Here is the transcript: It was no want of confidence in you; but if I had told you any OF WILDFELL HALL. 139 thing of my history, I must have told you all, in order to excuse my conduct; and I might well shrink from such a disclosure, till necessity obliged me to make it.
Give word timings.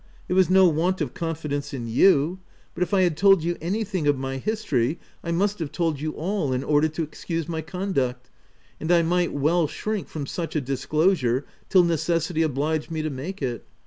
It 0.27 0.33
was 0.33 0.49
no 0.49 0.67
want 0.67 0.99
of 0.99 1.13
confidence 1.13 1.75
in 1.75 1.85
you; 1.87 2.39
but 2.73 2.81
if 2.81 2.91
I 2.91 3.01
had 3.01 3.15
told 3.15 3.43
you 3.43 3.55
any 3.61 3.83
OF 3.83 3.93
WILDFELL 3.93 4.13
HALL. 4.13 4.13
139 4.13 4.13
thing 4.15 4.15
of 4.15 4.19
my 4.19 4.37
history, 4.89 4.99
I 5.23 5.31
must 5.31 5.59
have 5.59 5.71
told 5.71 6.01
you 6.01 6.13
all, 6.13 6.51
in 6.53 6.63
order 6.63 6.87
to 6.87 7.03
excuse 7.03 7.47
my 7.47 7.61
conduct; 7.61 8.31
and 8.79 8.91
I 8.91 9.03
might 9.03 9.31
well 9.31 9.67
shrink 9.67 10.07
from 10.07 10.25
such 10.25 10.55
a 10.55 10.59
disclosure, 10.61 11.45
till 11.69 11.83
necessity 11.83 12.41
obliged 12.41 12.89
me 12.89 13.03
to 13.03 13.11
make 13.11 13.43
it. 13.43 13.63